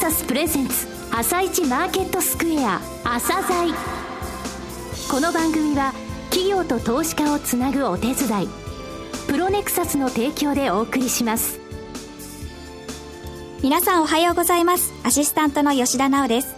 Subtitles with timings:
[0.00, 3.68] サスプレゼンツ朝一マーケットスクエア朝鮮。
[5.10, 5.92] この番組は
[6.30, 8.48] 企業と投資家をつなぐお手伝い
[9.28, 11.60] プロネクサスの提供でお送りします。
[13.62, 14.90] 皆さんおはようございます。
[15.04, 16.54] アシスタントの吉田直です。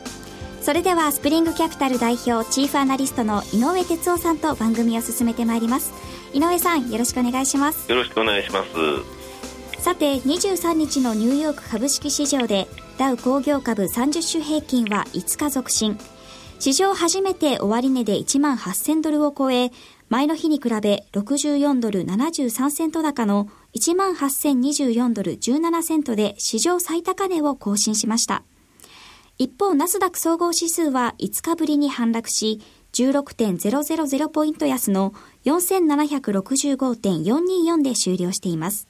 [0.60, 5.92] それではスプリングキャピタル代表チーフアナリストの井上哲夫さんと番組を進めてまいります。
[6.32, 7.90] 井上さんよろしくお願いします。
[7.90, 9.82] よろしくお願いします。
[9.82, 12.68] さて23日のニューヨーク株式市場で
[13.02, 15.98] ダウ工業株30種平均は5日続伸
[16.60, 19.72] 史上初めて終値で1万8000ドルを超え
[20.08, 28.44] 前の日に比べ64ドル73セント高の1万8024ドル17セントで史上最高値を更新しました。
[29.36, 32.60] 一方、ナスダック総合指数は5日ぶりに反落し、
[32.92, 35.12] 16.000ポイント安の
[35.44, 38.86] 4765.424で終了しています。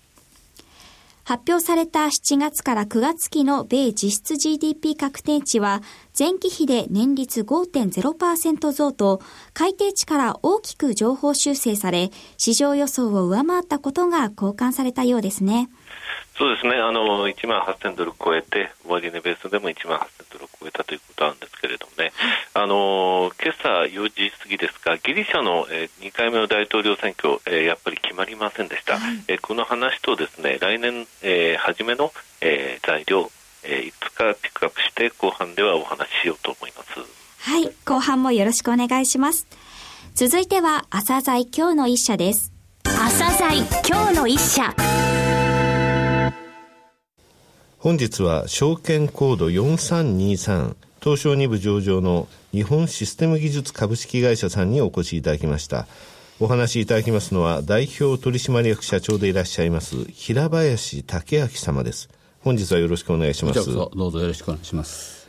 [1.25, 5.83] 発表された7月から9月期の米実質 GDP 確定値は
[6.19, 9.21] 前期比で年率5.0%増と
[9.55, 15.69] 改定値から大きく情報修正され市場予想を上回ったことが交換されたようですね。
[16.39, 22.13] そうですね、あの1万8000ドル超えて、終値ベースでも1万8000ドルを超えたということなんですけれどもね、
[22.55, 33.31] あの今朝4時過ぎですが、ギリシャの、えー、2回目の大統領選挙、えー、やっぱり決まりませんでした、はい、えー、この話とですね来年、えー、初めの、えー、材料、
[33.63, 37.22] えー、いつかピックアップして、後半ではお話ししようと思います。
[37.45, 39.49] はい、後半もよろしくお願いします。
[40.15, 42.53] 続いては、朝鮮今日の一社です。
[42.85, 44.73] 朝鮮今日の一社。
[47.79, 55.89] 本日は証券コード4323東証2部上場の日本システム技術株式会社さんにお越しいただきました
[56.39, 62.09] お話しいただきますのは代表取締役社長でいらっしゃいます平林武明様です
[62.43, 65.22] 本日はよろしくお願いしますどうぞよろしくお願いします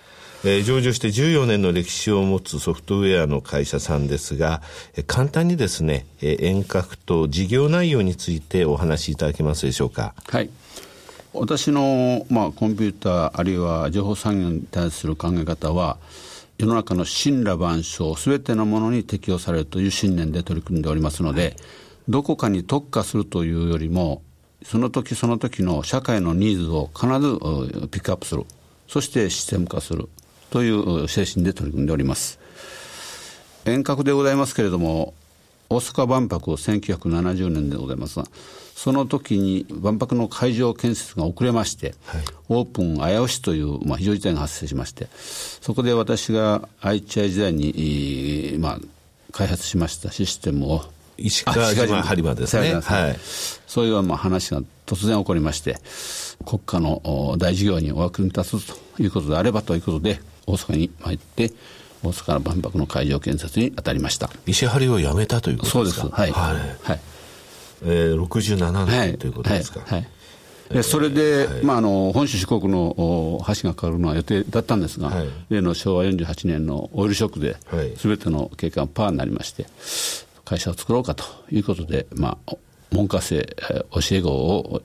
[0.45, 4.61] えー、上場して14年の歴史を持つソフトウェアの会社さんですが、
[4.95, 10.13] えー、簡単にですね、えー、遠隔と事業内容についてお話しいただけますでしょうか？
[10.27, 10.49] はい。
[11.33, 15.97] 私の、まあ、コンピューターあるいは情報産業に対する考え方は
[16.59, 21.55] 世の中の神羅万象すべてのものに適用されるという信念で取り組んでおりますので、はい、
[22.09, 24.21] どこかに特化するというよりも
[24.63, 28.45] その時その時の社会のニーズを必ずピックアップする
[28.87, 30.09] そしてシステム化する
[30.53, 32.39] という精神で取り組んでおります。
[33.65, 35.15] 遠隔でございますけれども
[35.67, 38.25] 大阪万博1970年でございますが
[38.75, 48.79] その時に万博の会場建設が遅れまして、はい、オープン危うしという、まあ、非常事態が発生しましてそこで私が IHI 時代に、まあ、
[49.31, 50.83] 開発しましたシステムを
[51.17, 53.15] 石川島播磨ですね、はい、
[53.65, 55.77] そういうまあ話が突然起こりまして
[56.45, 61.51] 国家の大事業にお役に立つということであればということで大阪に参って
[62.03, 64.29] 大阪の万博の会場建設に当たりました。
[64.45, 66.01] 石張をやめたということですか？
[66.01, 66.19] そうです。
[66.19, 66.55] はい、はい。
[66.83, 66.99] はい。
[67.85, 69.91] えー、67年ということですか、はい。
[69.91, 70.07] はい。
[70.73, 77.57] でそれで、はい、まあ、あの本州四国の橋がかかるのは予定だったんですが、はい、例の昭和48年のオイルショックで、
[77.97, 79.67] す、べ、ての景観がパーになりまして、
[80.45, 82.55] 会社を作ろうかということで、まあ、
[82.91, 84.81] 門下生教え子を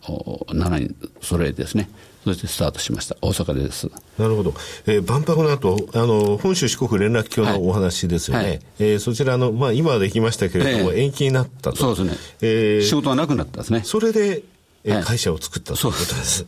[0.49, 1.89] 7人揃えてですね、
[2.35, 3.17] そしてスタートしました。
[3.23, 3.91] 大阪です。
[4.19, 4.55] なるほど。
[4.87, 8.45] えー、万博の後、あの、本州四国連絡橋のお話ですよね。
[8.45, 11.77] はい、えー、そちらの、まあ、今はできましたけれども、えー、延期になったと。
[11.77, 12.17] そうですね。
[12.43, 13.83] えー、仕事がなくなったですね。
[13.85, 14.43] それで、
[14.85, 16.45] えー、会社を作ったということです。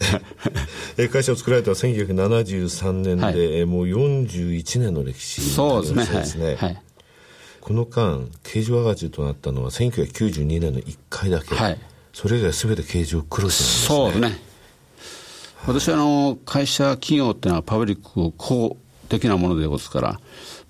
[0.99, 3.31] え会社を作られたのは1973年で、は
[3.63, 6.07] い、もう41年の歴史そうですね。
[6.07, 6.57] ですね。
[6.57, 6.83] はい、
[7.61, 11.55] この間、経常赤字となったのは1992年の1回だけ。
[11.55, 11.79] はい、
[12.13, 13.87] それ以外すべて経常黒字なんですね。
[13.89, 14.50] そうですね。
[15.67, 18.79] 私はあの会社、企業っていうのはパブリック公
[19.09, 20.21] 的なものでございますから、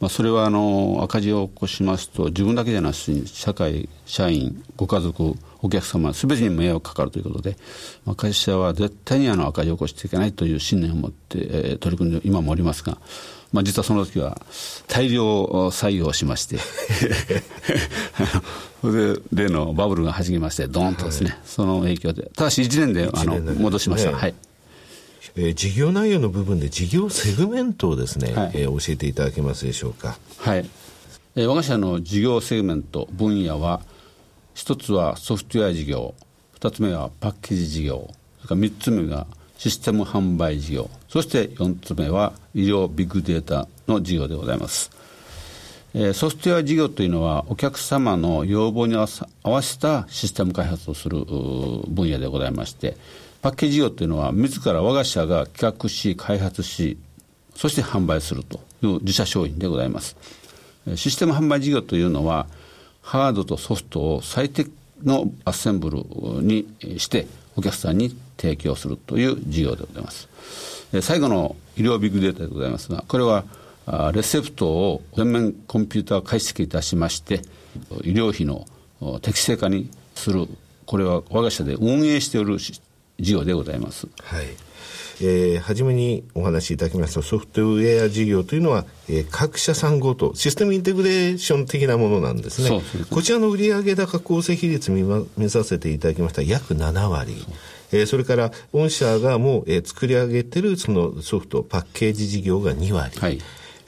[0.01, 7.57] まあ、それはあの赤字を起こしますと、自分だけじゃなしに、社会、社員、ご家族、お客様、すべてに迷惑かかるということで、
[8.05, 12.99] まあ、会社は絶対にあの赤字を起こしていけないという信念を持って、えー、取り組んで今もおりますが、
[13.53, 14.41] まあ、実はその時は
[14.89, 16.59] 大量採用しまして
[18.81, 24.17] それで例のバブルがはじけまして、どーンとですね、はい、その影響で、ただし1年であの戻しました。
[24.17, 24.35] はい
[25.37, 30.19] えー、事業内容の部分で事業セグメントをですね、はい、えー、教えていただけますでしょうか？
[30.39, 30.69] はい。
[31.37, 33.81] えー、我が社の事業セグメント分野は、
[34.55, 36.15] 一つはソフトウェア事業、
[36.53, 44.91] 二つ目はパッケージ事業、それから三つ目がシステム販売事業、そして四つ目は医療ビッグデータの事業でございます。
[45.95, 49.07] えー、ソフトウェア事業というのはお客様の要望に合
[49.43, 52.97] わせたシステム開発をする分野でございまして、
[53.43, 56.99] パッケージ事業というのは、自ら我が社が企画し、開発し、
[57.55, 60.17] そして販売するという自社商品でございます。
[60.97, 62.47] システム販売事業というのは、
[63.03, 64.71] ハードとソフトを最適
[65.03, 66.05] のアッセンブル
[66.43, 66.67] に
[66.99, 67.27] して
[67.57, 70.29] お客さんに提供するという事業でございます。
[71.03, 73.45] 最後の医療ビッグデータでございますが、これは
[74.13, 77.43] レセプトを全面コンピューター解析いたしまして、
[78.05, 78.67] 医療費の
[79.21, 80.47] 適正化にする、
[80.87, 82.59] これは我が社で運営しておる
[83.21, 84.09] 事業でございます。
[84.23, 84.47] はい
[85.23, 92.81] えー、初めにお話しいただきましたソフトウェア事業というのは、えー、各社さんごとシステムインテグレーション的なものなんですね。
[93.11, 97.37] こちらの売上高構成比率見、ま、見させていただきました約7割。
[97.93, 103.19] えー、それから御社がもう、えー、作り上げてるそのソフトパッケージ事業が2割。
[103.19, 103.39] はい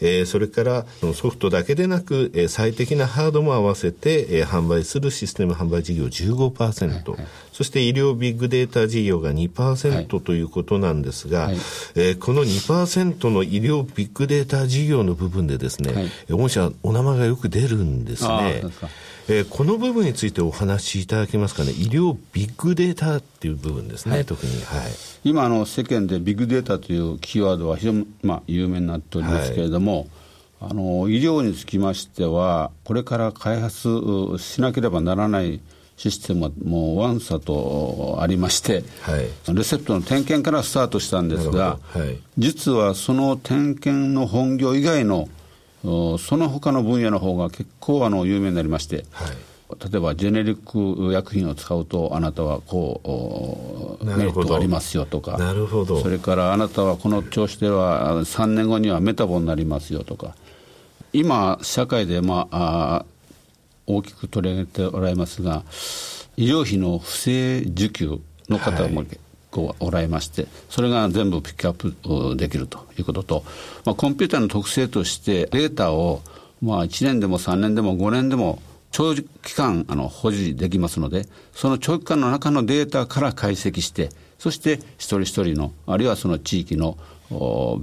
[0.03, 0.85] えー、それから
[1.15, 11.55] ソフトだけでなく、えー、最適なハードも合わせて、えー、販売するシステム販売事業15%、はいはい、そして医療ビッグデータ事業が2%、はい、ということなんですが、はい、
[11.95, 18.63] えー、この2%の医療ビッグデータ事業の部分でですね、はい、御社お名前がよく出るんですね。
[19.29, 24.53] えー、この部分についてお話しいただけますかね、医療ビッグデータっていう部分ですね、はい、特に。
[24.53, 24.91] はい、
[25.25, 30.09] 今あの、世間でビッグデータというキーワードは非常に、まあ、有名になっておりますけれども、
[30.61, 33.89] はい、あの医療につきましては、これから開発
[34.39, 35.61] しなければならない
[35.97, 45.29] システムはもうワンサとありまして、はい、レセプトの点検からスタートしたんですが、はい、実はその点検の本業以外の
[45.83, 49.37] その他の分野の方が結構あの有名になりまして、はい、
[49.91, 56.01] 例えばジェネリック薬品を使うとあなたはこうメリットがありますよとかなるほど。
[56.01, 60.37] それからあなたはこの調子では3年後にはメタボになりますよとか
[61.13, 63.05] 今社会で、まあ、
[63.87, 65.65] 大きく取り上げておられますが
[66.37, 69.07] 医療費の不正受給の方も、はい
[69.53, 73.45] 構おられまして、それが全部ピックアップできるということと、
[73.85, 76.23] まあ、コンピューターの特性としてデータを
[76.61, 78.61] まあ1年でも3年でも5年でも
[78.91, 86.99] 長期間あの保持できますので、その長期間の中のデータから解析して、そして一人一人の、あるいはその地域の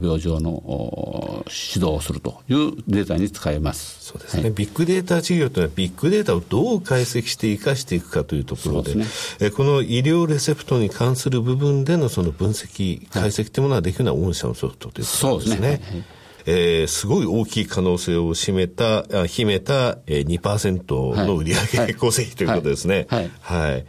[0.02, 4.04] 病状の指導をするというデータに使えます。
[4.06, 9.06] そうですね、はい、ビッグデータ事業というのは、ビッグデータをどう解析して生かしていくかというところで、でね、
[9.40, 15.82] えこの医療レセプトに関する部分でのその分析、解析というものができるのは御社のソフトということですね。
[15.84, 16.06] すね。
[16.46, 23.06] えー、すごい大きい可能性を占めた、秘めた、えー、2%の売上構成比ということですね。
[23.10, 23.30] はい。
[23.42, 23.86] はい、はい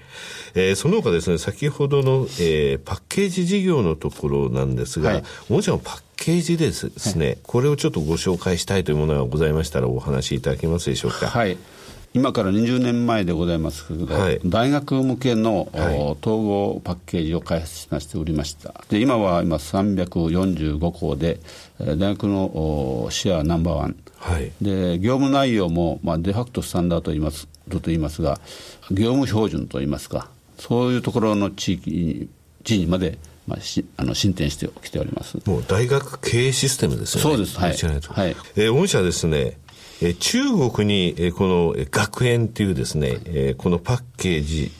[0.54, 11.28] えー、その他ですね、先ほどの、えー、パッケージ事業のところなんですが、はい、もちろんパッケージですね、はい、これをちょっとご紹介したいというものがございましたらお話しいただけますでしょうか。
[11.28, 11.56] はい。
[12.12, 18.74] 今から20年前でございますけど、はい、大学向けの、はい、統合パッケージを開発しましておりました。
[18.88, 21.38] で今は今345校で
[21.78, 28.40] 大学のシェアナンバーワン、はい、で業務内容も、まあ、デファクトスタンダードと言いますと言いますが
[28.90, 30.28] 業務標準と言いますか
[30.60, 32.28] そういうところの地域
[32.64, 35.38] 地位まで、まあ、しあの進展してきております。
[35.46, 37.30] もう大学経営システムですよね。
[37.30, 37.70] そうです、はい。
[37.70, 39.58] はい、えー、御社ですね、
[40.02, 44.70] えー、中国に、えー、この学園っていうですね、えー、このパッケージ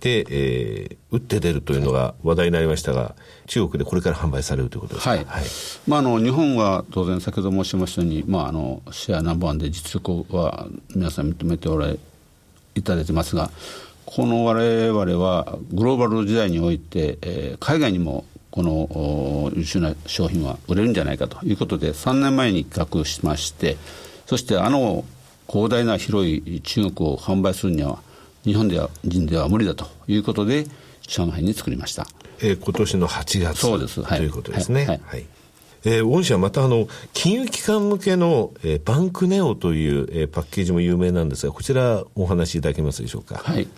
[0.00, 3.14] で、えー、打って出るというのが話題になりましたが、
[3.46, 5.24] 中国でこれから販売されるということですか、はい。
[5.24, 5.44] はい、
[5.86, 11.98] まあ、あの日本は当然、先ほど申しましたように、まあ、あのシェアナンバーワンで実力は皆さん認めておられ
[12.74, 13.50] いただいてますが、
[14.06, 23.76] この我々はグローバル時代において、えー、海外にもこの優秀な商品は売れるんじゃないかということで3年前に企画しまして
[24.24, 25.04] そしてあの
[25.48, 27.98] 広大な広い中国を販売するには
[28.44, 30.66] 日本では人では無理だということで
[31.02, 32.06] 上海に作りました、
[32.40, 34.86] えー、今年の8月そうです、はい、ということですね。
[34.86, 35.26] はい、はい
[35.88, 43.36] えー、御社はまたあの、金融機関向けの、えー、バンクネオという、えー、パッケージも有名なんですが、こちらお話しいただけますでしょうか？
[43.36, 43.68] はい。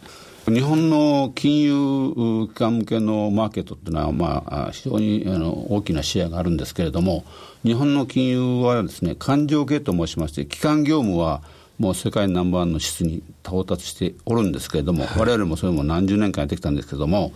[0.47, 7.27] 日本の金融機関向けのマーケットっていうのは、まあ、非常にあの大きなシェアがあるんですけれども、
[7.63, 11.43] 日本の金融はですね、勘定系と申しまして、基幹業務は
[11.79, 17.33] もう世界ナンバーワンの質に到達しておるんですけれども、われわれもそれも何十年間やってきたんですけれども、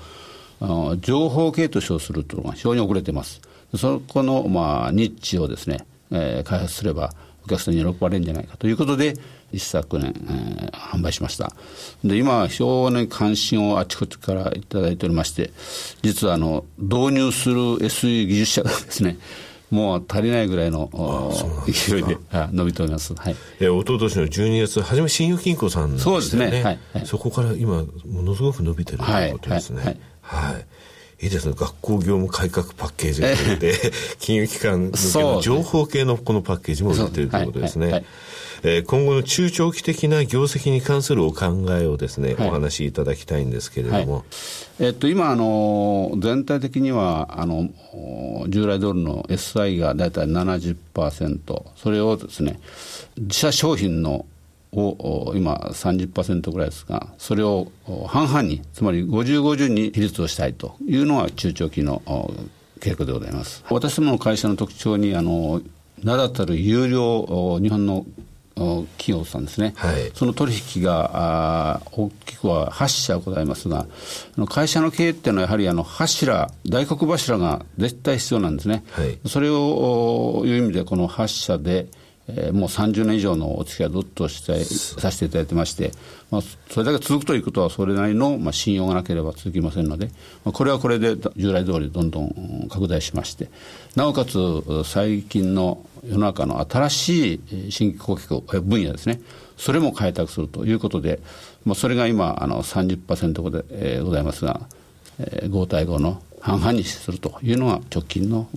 [1.00, 3.40] 情報系と称するというのが非常に遅れています。
[3.76, 7.14] そこの、まあ、ニッチをですね、えー、開発すれば、
[7.44, 9.14] お客さんに喜ばれるんじゃないかということで、
[9.52, 11.52] 一昨年、えー、販売しました。
[12.04, 15.50] で、今、非常に関心をあちこちからいただいておりまして、
[16.02, 19.18] 実はあの、導入する SE 技術者がですね、
[19.70, 20.90] もう足りないぐらいの
[21.66, 22.18] 勢いで
[22.52, 23.14] 伸びております。
[23.14, 23.36] はい。
[23.58, 26.62] えー、一昨年の12月、初め信用金庫さん、ね、そうですね。
[26.62, 29.76] はい、そこから今、ものすごく伸びてるということですね。
[29.76, 29.86] はい。
[29.86, 30.11] はい、はい
[30.58, 31.26] い。
[31.26, 31.54] いですね。
[31.56, 38.04] 学校業務改革パッケージが出て、金融機関向けの情報系のこのパッケージも売ってるということですね。
[38.64, 47.68] えー、今後の中長期的な業績に関するお考えをですね、はい、お話しいただきたいんですけれども、はい、えっと、今あの、全体的にはあの
[48.48, 52.60] 従来ドルの SI が大体70%、それをですね
[53.18, 54.26] 自社商品の
[54.72, 57.70] を今30%ぐらいですが、それを
[58.06, 62.02] 半々に、つまり50、50に比率をしたいというのが中長期の
[62.80, 63.64] 傾向でございます。
[63.70, 65.60] 私どもの会社の特徴に、あの
[66.02, 68.06] 名だたる有料日本の
[68.54, 73.86] 企業さんですね、はい、その取引が大きくは8社ございますが、
[74.48, 81.86] 会社の経営っていうのは、やはりあの柱、大黒柱が絶対必要なんですね、はい、それをいう意味で、この8社で、
[82.36, 85.92] えー、もう30年以上のお付き合いずっとしてさせていただいてまして、
[86.30, 90.06] まあ、それだけ続くということは、それなりの、まあ、信用がなければ続きませんので、
[90.44, 93.50] まあ、これはこれで従来通りどんどん拡大しまして、
[93.96, 94.38] なおかつ
[94.84, 99.20] 最近の世の中の新しい新規顧客分野ですね、
[99.56, 101.20] それも開拓するということで、
[101.64, 104.60] まあ、それが今あの30%で、えー、ございますが、
[105.18, 108.48] えー、5対5の半々にするというのが直近の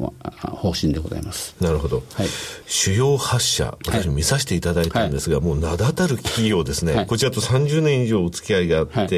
[0.41, 1.55] 方針でございます。
[1.61, 2.27] なるほど、はい、
[2.65, 9.09] 主要8社、私見させていただいたんですが、はい、もう名だたる企業ですね、はい、こちらと30年以上お付き合いがあって、はい、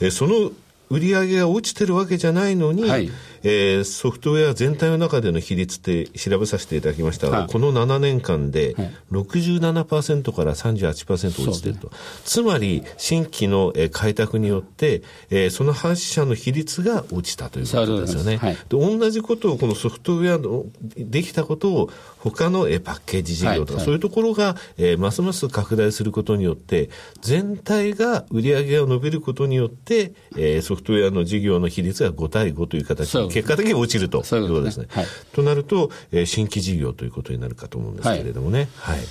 [0.00, 0.52] えその
[0.88, 3.10] 売り上げが落ちてるわけじゃないのに、はい、
[3.42, 7.28] えー、ソフトウェア全体の中での比率って調べさせていただきました。
[7.28, 8.74] が、はい、この7年間で
[9.10, 11.90] 67%から38%落ちてると。
[12.24, 18.36] つまり、新規の開拓によって、えー、その発社の比率が落ちたということですよね。
[18.36, 20.64] はい、で同じことを、このソフトウェアの
[20.96, 34.86] できたことを、他のパッケージ事業とか、そういうところが、えー、ますます拡大することによって、全体が売り上げが伸びることによって、えー、ソフトウェアの事業の比率が5対5という形で結果的に落ちるということですね。
[34.90, 38.68] はい、となると、えー、新規事業ということになるかと思うんですけれどもね。
[38.76, 39.06] はい、はい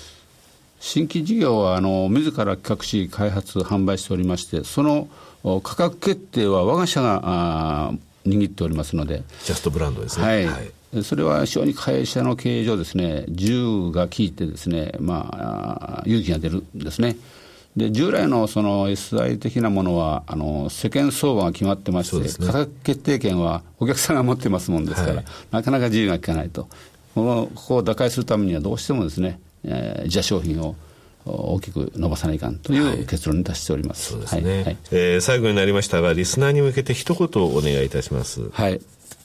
[0.82, 5.08] 新規事業はあの自ら企画し開発販売しておりましてその
[5.62, 7.94] 価格決定は我が社があ
[8.26, 9.24] 握っておりますので。
[9.44, 10.60] ジャストブランドですね、はい、は
[10.94, 17.16] い、それは非常に会社の経営上ですね銃が効いてですねまあ勇気が出るんですね
[17.76, 26.68] で従来のその SI 的なものはあの世間相場が決まってまして、ね、価格決定権はお客さんが持ってますもんですから、はい、なかなか自由が利かないと、
[27.16, 30.76] このここを打開するためにはどうしてもですね、えー、自社商品を
[31.26, 34.16] 大きく伸ばさないかんという結論に達しております。
[34.16, 38.50] はい、そうですね、はい、えー、最後になりましたが、リスナーに向けて一言お願いいたします。
[38.50, 38.82] はい。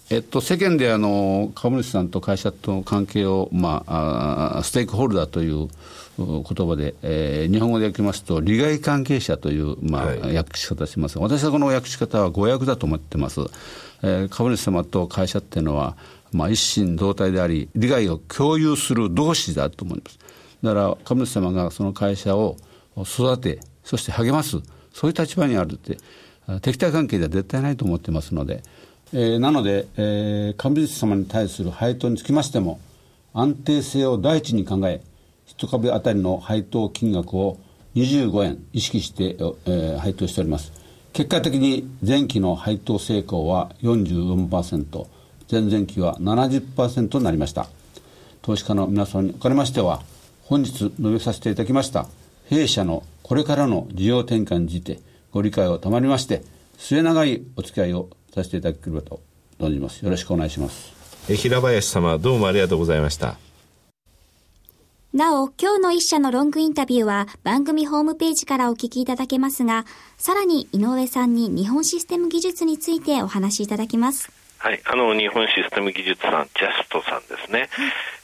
[0.08, 5.68] えっと、世間であの株主さんと会社との関係を、まあ、あステークホルダーという
[6.18, 13.40] 言葉で、えー、日本語で訳しますと、利害関係者という、まあ、はい、訳し方します私はこの訳し方は誤訳だと思ってます。
[14.02, 15.96] えー、株主様と会社っていうのは、
[16.32, 20.18] まあ、一心同体であり、利害を共有する同士だと思います。
[20.62, 22.56] だから株主様がその会社を
[22.96, 24.58] 育て、そして励ます、
[24.92, 25.98] そういう立場にあるって、
[26.62, 28.62] 敵対関係では絶対ないと思ってますので、
[29.12, 32.80] えー、なので、えー、株主様に対する配当につきましても、
[33.32, 35.02] 安定性を第一に考え、
[35.48, 37.58] 1株当たりの配当金額を
[37.94, 39.36] 25円意識して、
[39.66, 40.72] えー、配当しております。
[41.12, 45.06] 結果的に前期の配当成功は44%、
[45.50, 47.68] 前々期は70%となりました。
[48.42, 50.02] 投資家の皆さんにおかれましては、
[50.44, 52.06] 本日述べさせていただきました
[52.48, 55.00] 弊社のこれからの事業転換について
[55.32, 56.42] ご理解を賜りまして、
[56.78, 59.20] 末永いお付き合いをさせていただければと
[59.58, 60.04] 存じます。
[60.04, 60.92] よろしくお願いします。
[61.26, 63.45] 平林様、どうもありがとうございました。
[65.14, 69.86] なお、今日の一社のロングインタビューは番組ホームページからお聞きいただけますが、
[70.18, 74.30] さらに井上さんに日本システム技術についてお話しいただきます。
[74.58, 77.60] はい、あの日本システム技術さん、ジャストさんですね。
[77.60, 77.68] はい、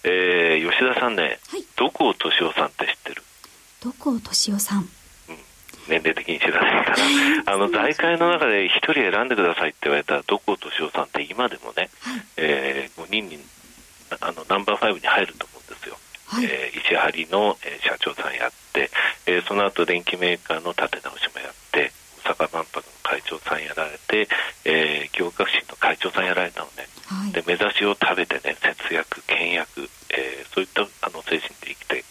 [0.04, 3.22] えー、吉田さんね、はい、どこを敏夫さんって知ってる？
[3.82, 4.88] どこを敏夫さん？
[5.88, 6.96] 年齢的に知らないかな、
[7.54, 13.38] あの財界の中で1人選んでくださいって言われたら、どこ敏夫さんって今でもね、はい、えー、5人に
[14.20, 15.51] あのナンバー5に入ると。
[16.32, 18.88] はい、えー、石張の、えー、社長さんやって、
[19.26, 21.92] えー、その後電機メーカーの立て直しもやって
[22.24, 24.26] 大阪万博の会長さんやられて、
[24.64, 32.04] えー、行革新の会長さんやられたのね、はい、で目指しを食べてね節約倹約、えー、そういったあの精神で生きていっ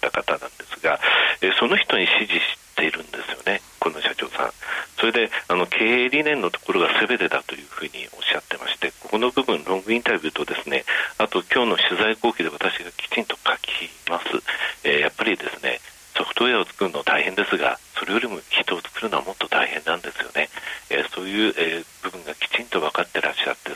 [0.00, 0.98] た方なんですが、
[1.40, 4.50] えー、その人に支持しているんですよねこの社長さん。
[5.00, 10.84] それであの経営理念のところが全てだというふうにおっしゃってましてここの部分ロングインタビューとですね
[11.16, 14.26] あと今日の取材後期で私がきちんと書きます、
[14.84, 15.78] えー、やっぱりですね
[16.16, 20.48] ソフトウェアを作るの大変ですがそれよりも人を作るのはもっと大変なんですよね、
[20.88, 23.70] えー、そういう、えー、部分がきちんと分かってらっしゃって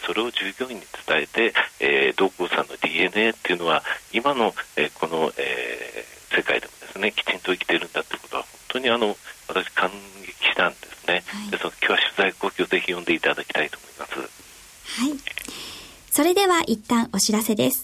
[1.21, 3.83] えて、えー、同行さんの DNA っていうのは
[4.13, 9.17] 今の、えー、この、えー、世界でもですねきちんと生きているんだということは本当にあの
[9.49, 9.91] 私感
[10.23, 14.21] 激したんですね、はい、ですので今日は取材後期をぜひ読んでいただきたいと思います。
[15.03, 15.19] はい。
[16.11, 17.84] それでは一旦お知らせです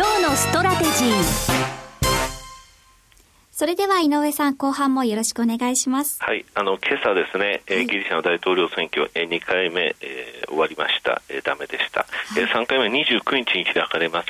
[0.00, 1.22] 今日のストラテジー。
[3.52, 6.16] それでは井上さん、後半もよろしくお願いします。
[6.22, 14.28] はい、あの今朝ですね、はい、ギリシャの大統領選挙、え2回目、えー、終わりました、えー、ダメでした、はい、えー、3回目29日に開かれます、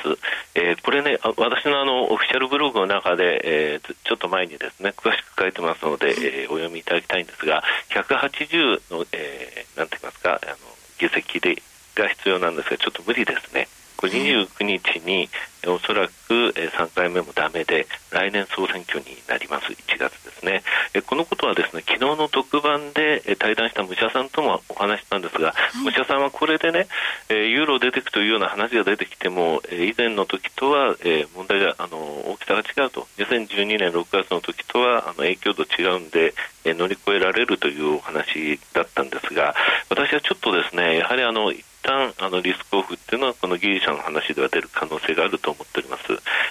[0.55, 7.63] えー、これね、私のあのオフィシャルブログの中で、えー、ちょっと前にですね詳しく書いてますので、えー、お読みいただきたいんですが、
[7.95, 10.57] 180の、えー、なんて言いますか、あの
[10.99, 11.63] 議席で
[11.95, 13.69] が必要なんですが、ちょっと無理ですね。
[14.01, 15.29] これ29日に
[15.67, 16.11] おそらく
[16.55, 19.67] 3回目もだめで来年総選挙になります。
[19.67, 20.63] 1月ですね。
[21.05, 26.87] このことはですね昨日の特番で対談した武者さんともお話したんですが、はい、武者さんはこれでね
[27.29, 30.95] ユーロ出てくというような話が出てきても以前の時とは
[31.35, 33.07] 問題があの大きさが違うと。
[33.19, 36.33] 2012年6月の時とはあの影響度違うんで
[36.65, 39.53] 乗り越えられるというお話だったんですが
[39.89, 46.03] 私はちょっとですねやはりあの旦あのリスクオフっていうのはこのギリシャの話では出る可能性があると思っております、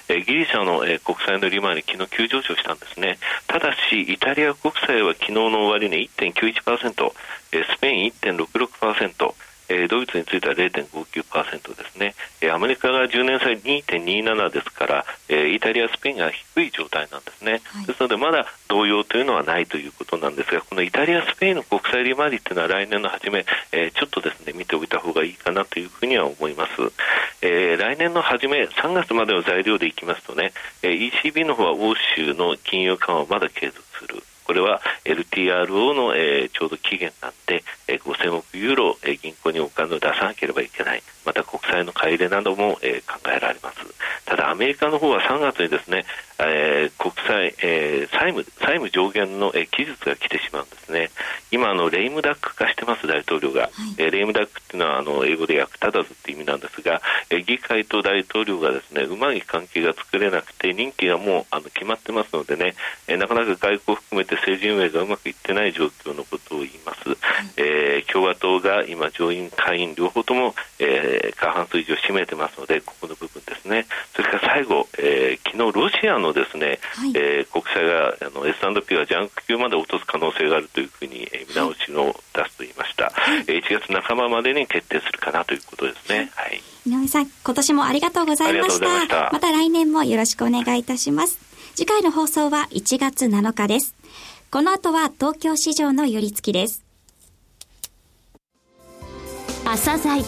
[0.09, 3.19] えー、ギリシャの、えー、国債の利回り昨日急上昇したんですね。
[3.47, 7.13] ただしイタリア国債は昨日の終値1.91%、
[7.53, 9.35] えー、スペイン1.66%
[9.71, 12.15] えー、ドイツについては0.59%ですね、
[12.49, 26.73] アメリカが10年債2.27ですから、えー、イタリア、スペインが低い状態なんですね、はい、ですのでまだ動揺というのはないということなんですがこのイタリア、スペインの国債利回りというのは来年の初め、えー、ちょっとですね見ておいた方がいいかなというふうには思います、
[27.43, 43.79] えー、来年の初め3月までの材料でいきますとね、えー、ECB の方は欧州の金融緩和をまだ継続するこれは LTRO の、えー、ちょうど期限なんで、えー、5000億ユーロ、えー、銀行にお金を出さなければいけない、また国債の買い入れなども、えー、考えられます。
[44.25, 46.05] ただ、アメリカの方は3月にですね、
[46.43, 51.11] えー、国債、えー、債務債務上限の、えー、期日が来てしまうんですね。
[51.51, 62.75] 今あのレイムダック化してます大統領が、はい、えー、レイムダックっていうのはあの英語で役立たずって意味なんですが、えー、議会と大統領がですねうまい関係が作れなくて任期がもうあの決まってますのでね、
[63.09, 67.19] えー、なかなか外交を含めて政治運営がうまくいってない状況のことを言います、はい、
[67.57, 73.87] えー、共和党が今上院下院両方とも、えー、過半数以上占めてますのでここの部分ですね。
[74.15, 89.31] それから最後、えー、昨日ロシアのですね、はい、えー、国債があの S&P がジャンク級まで落とす可能性があるというふうに、えー、見直しを出すと言いました、はい、1月半ばまでに決定するかなということですね、はい、井上さん今年もありがとうございました。
[89.33, 89.51] また。
[89.51, 91.39] 来年もよろしくお願いいたします。
[91.75, 93.95] 次回の放送は1月7日です。
[94.51, 96.85] この後は東京市場の寄り付きです。
[99.65, 100.23] 朝鮮。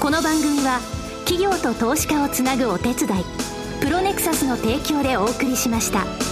[0.00, 0.80] この番組は
[1.24, 3.41] 企業と投資家をつなぐお手伝い
[4.02, 6.31] ネクサスの提供でお送りしました。